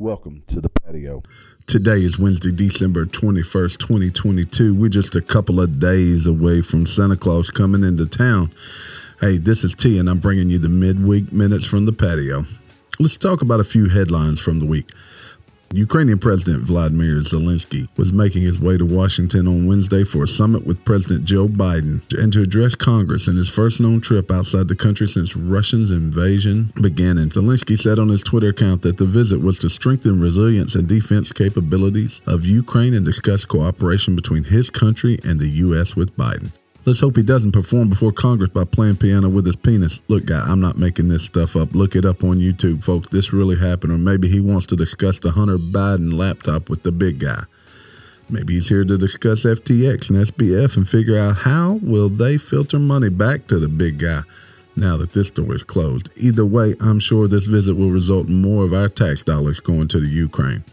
Welcome 0.00 0.44
to 0.46 0.62
the 0.62 0.70
patio. 0.70 1.22
Today 1.66 1.98
is 1.98 2.18
Wednesday, 2.18 2.52
December 2.52 3.04
21st, 3.04 3.76
2022. 3.76 4.74
We're 4.74 4.88
just 4.88 5.14
a 5.14 5.20
couple 5.20 5.60
of 5.60 5.78
days 5.78 6.26
away 6.26 6.62
from 6.62 6.86
Santa 6.86 7.18
Claus 7.18 7.50
coming 7.50 7.84
into 7.84 8.06
town. 8.06 8.50
Hey, 9.20 9.36
this 9.36 9.62
is 9.62 9.74
T, 9.74 9.98
and 9.98 10.08
I'm 10.08 10.18
bringing 10.18 10.48
you 10.48 10.58
the 10.58 10.70
midweek 10.70 11.32
minutes 11.32 11.66
from 11.66 11.84
the 11.84 11.92
patio. 11.92 12.46
Let's 12.98 13.18
talk 13.18 13.42
about 13.42 13.60
a 13.60 13.64
few 13.64 13.90
headlines 13.90 14.40
from 14.40 14.58
the 14.58 14.64
week. 14.64 14.88
Ukrainian 15.72 16.18
President 16.18 16.64
Vladimir 16.64 17.20
Zelensky 17.20 17.86
was 17.96 18.12
making 18.12 18.42
his 18.42 18.58
way 18.58 18.76
to 18.76 18.84
Washington 18.84 19.46
on 19.46 19.68
Wednesday 19.68 20.02
for 20.02 20.24
a 20.24 20.28
summit 20.28 20.66
with 20.66 20.84
President 20.84 21.24
Joe 21.24 21.46
Biden 21.46 22.02
and 22.20 22.32
to 22.32 22.42
address 22.42 22.74
Congress 22.74 23.28
in 23.28 23.36
his 23.36 23.48
first 23.48 23.78
known 23.78 24.00
trip 24.00 24.32
outside 24.32 24.66
the 24.66 24.74
country 24.74 25.06
since 25.06 25.36
Russia's 25.36 25.92
invasion 25.92 26.72
began. 26.80 27.18
And 27.18 27.32
Zelensky 27.32 27.78
said 27.78 28.00
on 28.00 28.08
his 28.08 28.24
Twitter 28.24 28.48
account 28.48 28.82
that 28.82 28.98
the 28.98 29.04
visit 29.04 29.42
was 29.42 29.60
to 29.60 29.70
strengthen 29.70 30.20
resilience 30.20 30.74
and 30.74 30.88
defense 30.88 31.32
capabilities 31.32 32.20
of 32.26 32.44
Ukraine 32.44 32.92
and 32.92 33.06
discuss 33.06 33.44
cooperation 33.44 34.16
between 34.16 34.42
his 34.42 34.70
country 34.70 35.20
and 35.22 35.38
the 35.38 35.50
U.S. 35.50 35.94
with 35.94 36.16
Biden. 36.16 36.50
Let's 36.86 37.00
hope 37.00 37.16
he 37.16 37.22
doesn't 37.22 37.52
perform 37.52 37.90
before 37.90 38.10
Congress 38.10 38.48
by 38.50 38.64
playing 38.64 38.96
piano 38.96 39.28
with 39.28 39.44
his 39.44 39.54
penis. 39.54 40.00
Look, 40.08 40.24
guy, 40.24 40.40
I'm 40.40 40.62
not 40.62 40.78
making 40.78 41.08
this 41.08 41.24
stuff 41.24 41.54
up. 41.54 41.74
Look 41.74 41.94
it 41.94 42.06
up 42.06 42.24
on 42.24 42.38
YouTube, 42.38 42.82
folks. 42.82 43.08
This 43.08 43.34
really 43.34 43.56
happened. 43.56 43.92
Or 43.92 43.98
maybe 43.98 44.28
he 44.28 44.40
wants 44.40 44.64
to 44.68 44.76
discuss 44.76 45.20
the 45.20 45.32
Hunter 45.32 45.58
Biden 45.58 46.14
laptop 46.14 46.70
with 46.70 46.82
the 46.82 46.90
big 46.90 47.18
guy. 47.18 47.44
Maybe 48.30 48.54
he's 48.54 48.70
here 48.70 48.84
to 48.84 48.96
discuss 48.96 49.42
FTX 49.44 50.08
and 50.08 50.26
SBF 50.26 50.78
and 50.78 50.88
figure 50.88 51.18
out 51.18 51.38
how 51.38 51.80
will 51.82 52.08
they 52.08 52.38
filter 52.38 52.78
money 52.78 53.10
back 53.10 53.46
to 53.48 53.58
the 53.58 53.68
big 53.68 53.98
guy 53.98 54.22
now 54.74 54.96
that 54.96 55.12
this 55.12 55.30
door 55.30 55.54
is 55.54 55.64
closed. 55.64 56.08
Either 56.16 56.46
way, 56.46 56.76
I'm 56.80 57.00
sure 57.00 57.28
this 57.28 57.44
visit 57.44 57.74
will 57.74 57.90
result 57.90 58.28
in 58.28 58.40
more 58.40 58.64
of 58.64 58.72
our 58.72 58.88
tax 58.88 59.22
dollars 59.22 59.60
going 59.60 59.88
to 59.88 60.00
the 60.00 60.08
Ukraine. 60.08 60.64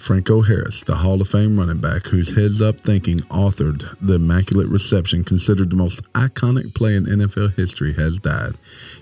Franco 0.00 0.40
Harris, 0.40 0.82
the 0.82 0.96
Hall 0.96 1.20
of 1.20 1.28
Fame 1.28 1.58
running 1.58 1.76
back 1.76 2.06
whose 2.06 2.34
heads 2.34 2.62
up 2.62 2.80
thinking 2.80 3.18
authored 3.28 3.96
the 4.00 4.14
Immaculate 4.14 4.68
Reception, 4.68 5.24
considered 5.24 5.68
the 5.68 5.76
most 5.76 6.02
iconic 6.14 6.74
play 6.74 6.96
in 6.96 7.04
NFL 7.04 7.54
history, 7.54 7.92
has 7.92 8.18
died. 8.18 8.54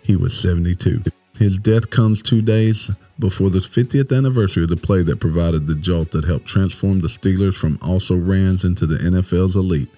He 0.03 0.17
was 0.17 0.37
72. 0.39 1.05
His 1.39 1.61
death 1.61 1.91
comes 1.91 2.21
two 2.21 2.43
days 2.43 2.91
before 3.17 3.49
the 3.49 3.61
50th 3.61 4.15
anniversary 4.15 4.65
of 4.65 4.71
the 4.71 4.77
play 4.77 5.05
that 5.05 5.21
provided 5.21 5.69
the 5.69 5.77
jolt 5.77 6.11
that 6.11 6.25
helped 6.25 6.47
transform 6.47 7.01
the 7.01 7.07
Steelers 7.07 7.55
from 7.55 7.79
also 7.81 8.17
rans 8.17 8.65
into 8.65 8.85
the 8.85 8.97
NFL's 8.97 9.55
elite, 9.55 9.91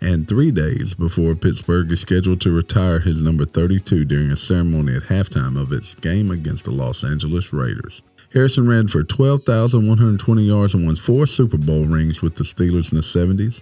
and 0.00 0.26
three 0.26 0.50
days 0.50 0.94
before 0.94 1.36
Pittsburgh 1.36 1.92
is 1.92 2.00
scheduled 2.00 2.40
to 2.40 2.50
retire 2.50 2.98
his 2.98 3.16
number 3.16 3.44
32 3.44 4.04
during 4.06 4.32
a 4.32 4.36
ceremony 4.36 4.96
at 4.96 5.04
halftime 5.04 5.56
of 5.56 5.70
its 5.70 5.94
game 5.94 6.32
against 6.32 6.64
the 6.64 6.72
Los 6.72 7.04
Angeles 7.04 7.52
Raiders. 7.52 8.02
Harris 8.32 8.56
ran 8.56 8.88
for 8.88 9.02
12,120 9.02 10.42
yards 10.42 10.72
and 10.72 10.86
won 10.86 10.96
four 10.96 11.26
Super 11.26 11.58
Bowl 11.58 11.84
rings 11.84 12.22
with 12.22 12.36
the 12.36 12.44
Steelers 12.44 12.90
in 12.90 12.96
the 12.96 13.02
70s, 13.02 13.60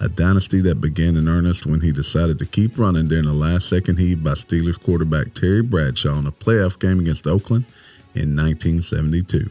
a 0.00 0.08
dynasty 0.08 0.60
that 0.60 0.80
began 0.80 1.16
in 1.16 1.28
earnest 1.28 1.64
when 1.64 1.82
he 1.82 1.92
decided 1.92 2.36
to 2.40 2.46
keep 2.46 2.76
running 2.76 3.06
during 3.06 3.26
the 3.26 3.32
last 3.32 3.68
second 3.68 3.96
heave 3.96 4.24
by 4.24 4.32
Steelers 4.32 4.82
quarterback 4.82 5.34
Terry 5.34 5.62
Bradshaw 5.62 6.18
in 6.18 6.26
a 6.26 6.32
playoff 6.32 6.80
game 6.80 6.98
against 6.98 7.28
Oakland 7.28 7.64
in 8.12 8.34
1972. 8.34 9.50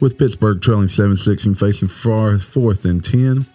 With 0.00 0.18
Pittsburgh 0.18 0.60
trailing 0.60 0.88
7 0.88 1.16
6 1.16 1.44
and 1.44 1.56
facing 1.56 1.86
far 1.86 2.36
fourth 2.40 2.84
and 2.84 3.04
10 3.04 3.46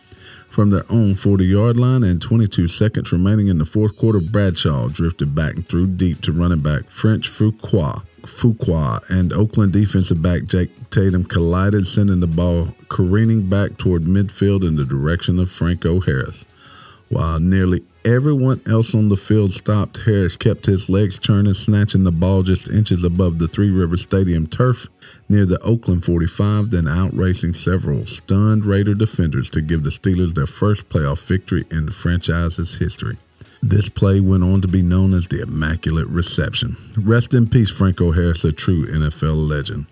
from 0.47 0.69
their 0.69 0.89
own 0.89 1.15
40 1.15 1.43
yard 1.43 1.75
line 1.75 2.03
and 2.03 2.21
22 2.21 2.69
seconds 2.69 3.11
remaining 3.11 3.49
in 3.49 3.57
the 3.57 3.65
fourth 3.65 3.97
quarter, 3.97 4.21
Bradshaw 4.21 4.87
drifted 4.87 5.35
back 5.35 5.55
and 5.55 5.67
threw 5.67 5.87
deep 5.87 6.21
to 6.21 6.31
running 6.31 6.61
back 6.61 6.89
French 6.89 7.29
Fuqua 7.29 8.03
Fuqua 8.27 9.09
and 9.09 9.33
Oakland 9.33 9.73
defensive 9.73 10.21
back 10.21 10.45
Jack 10.45 10.69
Tatum 10.91 11.25
collided, 11.25 11.87
sending 11.87 12.19
the 12.19 12.27
ball 12.27 12.75
careening 12.89 13.49
back 13.49 13.77
toward 13.77 14.03
midfield 14.03 14.67
in 14.67 14.75
the 14.75 14.85
direction 14.85 15.39
of 15.39 15.49
Franco 15.49 15.99
Harris. 15.99 16.45
While 17.09 17.39
nearly 17.39 17.83
everyone 18.03 18.61
else 18.67 18.93
on 18.93 19.07
the 19.07 19.15
field 19.15 19.53
stopped, 19.53 19.99
Harris 19.99 20.35
kept 20.35 20.65
his 20.65 20.89
legs 20.89 21.19
churning, 21.19 21.53
snatching 21.53 22.03
the 22.03 22.11
ball 22.11 22.43
just 22.43 22.69
inches 22.69 23.03
above 23.03 23.39
the 23.39 23.47
Three 23.47 23.69
River 23.69 23.95
Stadium 23.95 24.45
turf 24.45 24.87
near 25.29 25.45
the 25.45 25.59
Oakland 25.61 26.03
45, 26.03 26.69
then 26.69 26.87
outracing 26.87 27.53
several 27.53 28.05
stunned 28.05 28.65
Raider 28.65 28.93
defenders 28.93 29.49
to 29.51 29.61
give 29.61 29.83
the 29.83 29.89
Steelers 29.89 30.33
their 30.33 30.47
first 30.47 30.89
playoff 30.89 31.25
victory 31.25 31.65
in 31.71 31.85
the 31.85 31.93
franchise's 31.93 32.77
history. 32.77 33.17
This 33.61 33.89
play 33.89 34.19
went 34.19 34.43
on 34.43 34.61
to 34.61 34.67
be 34.67 34.83
known 34.83 35.13
as 35.13 35.27
the 35.27 35.41
Immaculate 35.41 36.07
Reception. 36.07 36.77
Rest 36.95 37.33
in 37.33 37.49
peace, 37.49 37.71
Franco 37.71 38.11
Harris, 38.11 38.43
a 38.43 38.51
true 38.51 38.85
NFL 38.85 39.49
legend. 39.49 39.87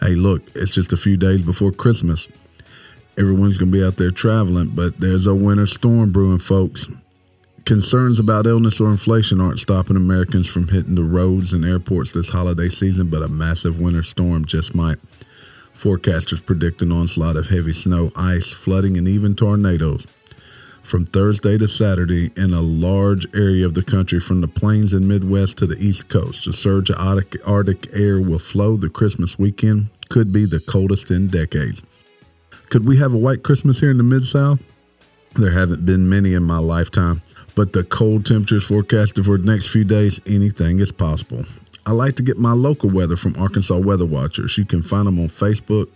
Hey, 0.00 0.14
look, 0.14 0.42
it's 0.54 0.72
just 0.72 0.92
a 0.92 0.96
few 0.96 1.16
days 1.16 1.42
before 1.42 1.72
Christmas. 1.72 2.28
Everyone's 3.18 3.58
going 3.58 3.70
to 3.70 3.78
be 3.78 3.84
out 3.84 3.96
there 3.96 4.10
traveling, 4.10 4.68
but 4.68 5.00
there's 5.00 5.26
a 5.26 5.34
winter 5.34 5.66
storm 5.66 6.12
brewing, 6.12 6.38
folks. 6.38 6.88
Concerns 7.66 8.18
about 8.18 8.46
illness 8.46 8.80
or 8.80 8.90
inflation 8.90 9.40
aren't 9.40 9.58
stopping 9.58 9.96
Americans 9.96 10.48
from 10.48 10.68
hitting 10.68 10.94
the 10.94 11.04
roads 11.04 11.52
and 11.52 11.66
airports 11.66 12.12
this 12.12 12.30
holiday 12.30 12.70
season, 12.70 13.10
but 13.10 13.22
a 13.22 13.28
massive 13.28 13.78
winter 13.78 14.02
storm 14.02 14.46
just 14.46 14.74
might. 14.74 14.98
Forecasters 15.74 16.44
predict 16.44 16.80
an 16.80 16.90
onslaught 16.90 17.36
of 17.36 17.48
heavy 17.48 17.74
snow, 17.74 18.10
ice, 18.16 18.50
flooding, 18.50 18.96
and 18.96 19.06
even 19.06 19.34
tornadoes 19.36 20.06
from 20.88 21.04
Thursday 21.04 21.58
to 21.58 21.68
Saturday 21.68 22.30
in 22.34 22.54
a 22.54 22.62
large 22.62 23.26
area 23.34 23.66
of 23.66 23.74
the 23.74 23.82
country 23.82 24.18
from 24.18 24.40
the 24.40 24.48
plains 24.48 24.94
and 24.94 25.06
Midwest 25.06 25.58
to 25.58 25.66
the 25.66 25.76
East 25.76 26.08
Coast. 26.08 26.46
A 26.46 26.52
surge 26.52 26.88
of 26.88 26.96
Arctic, 26.98 27.46
Arctic 27.46 27.88
air 27.92 28.20
will 28.20 28.38
flow 28.38 28.76
the 28.76 28.88
Christmas 28.88 29.38
weekend, 29.38 29.88
could 30.08 30.32
be 30.32 30.46
the 30.46 30.60
coldest 30.60 31.10
in 31.10 31.28
decades. 31.28 31.82
Could 32.70 32.86
we 32.86 32.96
have 32.96 33.12
a 33.12 33.18
white 33.18 33.42
Christmas 33.42 33.80
here 33.80 33.90
in 33.90 33.98
the 33.98 34.02
Mid 34.02 34.24
South? 34.24 34.60
There 35.34 35.50
haven't 35.50 35.84
been 35.84 36.08
many 36.08 36.32
in 36.32 36.42
my 36.42 36.58
lifetime, 36.58 37.20
but 37.54 37.74
the 37.74 37.84
cold 37.84 38.24
temperatures 38.24 38.66
forecasted 38.66 39.26
for 39.26 39.36
the 39.36 39.44
next 39.44 39.68
few 39.68 39.84
days, 39.84 40.20
anything 40.26 40.78
is 40.78 40.90
possible. 40.90 41.44
I 41.84 41.92
like 41.92 42.16
to 42.16 42.22
get 42.22 42.38
my 42.38 42.52
local 42.52 42.88
weather 42.88 43.16
from 43.16 43.36
Arkansas 43.38 43.78
Weather 43.78 44.06
Watchers. 44.06 44.56
You 44.56 44.64
can 44.64 44.82
find 44.82 45.06
them 45.06 45.20
on 45.20 45.28
Facebook, 45.28 45.88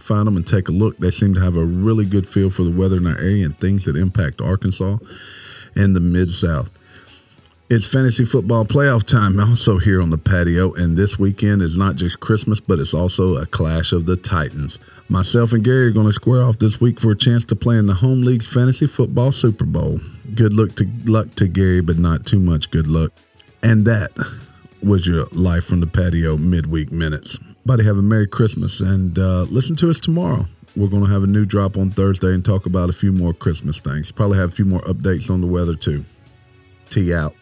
find 0.00 0.26
them 0.26 0.36
and 0.36 0.46
take 0.46 0.68
a 0.68 0.72
look. 0.72 0.98
They 0.98 1.10
seem 1.10 1.34
to 1.34 1.40
have 1.40 1.56
a 1.56 1.64
really 1.64 2.04
good 2.04 2.28
feel 2.28 2.50
for 2.50 2.62
the 2.62 2.70
weather 2.70 2.96
in 2.96 3.06
our 3.06 3.18
area 3.18 3.44
and 3.44 3.56
things 3.56 3.84
that 3.84 3.96
impact 3.96 4.40
Arkansas 4.40 4.98
and 5.74 5.94
the 5.94 6.00
Mid 6.00 6.30
South. 6.30 6.70
It's 7.68 7.86
fantasy 7.86 8.24
football 8.24 8.64
playoff 8.64 9.04
time 9.04 9.38
also 9.38 9.78
here 9.78 10.02
on 10.02 10.10
the 10.10 10.18
patio, 10.18 10.72
and 10.72 10.96
this 10.96 11.20
weekend 11.20 11.62
is 11.62 11.76
not 11.76 11.94
just 11.94 12.18
Christmas, 12.18 12.58
but 12.58 12.80
it's 12.80 12.92
also 12.92 13.36
a 13.36 13.46
clash 13.46 13.92
of 13.92 14.06
the 14.06 14.16
Titans. 14.16 14.80
Myself 15.08 15.52
and 15.52 15.62
Gary 15.62 15.86
are 15.86 15.92
going 15.92 16.08
to 16.08 16.12
square 16.12 16.42
off 16.42 16.58
this 16.58 16.80
week 16.80 16.98
for 16.98 17.12
a 17.12 17.16
chance 17.16 17.44
to 17.44 17.54
play 17.54 17.76
in 17.76 17.86
the 17.86 17.94
Home 17.94 18.22
League's 18.22 18.52
Fantasy 18.52 18.88
Football 18.88 19.30
Super 19.30 19.64
Bowl. 19.64 20.00
Good 20.34 20.52
luck 20.52 20.74
to 20.76 20.90
luck 21.04 21.34
to 21.36 21.46
Gary, 21.46 21.80
but 21.80 21.96
not 21.96 22.26
too 22.26 22.40
much 22.40 22.72
good 22.72 22.88
luck. 22.88 23.12
And 23.62 23.84
that 23.86 24.10
was 24.82 25.06
your 25.06 25.26
life 25.32 25.64
from 25.64 25.78
the 25.78 25.86
patio 25.86 26.36
midweek 26.36 26.90
minutes. 26.90 27.38
Buddy, 27.66 27.84
have 27.84 27.98
a 27.98 28.02
Merry 28.02 28.26
Christmas 28.26 28.80
and 28.80 29.18
uh, 29.18 29.42
listen 29.42 29.76
to 29.76 29.90
us 29.90 30.00
tomorrow. 30.00 30.46
We're 30.74 30.88
going 30.88 31.04
to 31.04 31.10
have 31.10 31.22
a 31.22 31.26
new 31.26 31.44
drop 31.44 31.76
on 31.76 31.90
Thursday 31.90 32.32
and 32.32 32.44
talk 32.44 32.64
about 32.64 32.88
a 32.88 32.92
few 32.92 33.12
more 33.12 33.34
Christmas 33.34 33.80
things. 33.80 34.10
Probably 34.10 34.38
have 34.38 34.52
a 34.52 34.54
few 34.54 34.64
more 34.64 34.80
updates 34.80 35.28
on 35.30 35.40
the 35.40 35.46
weather 35.46 35.74
too. 35.74 36.04
T 36.88 37.12
out. 37.12 37.34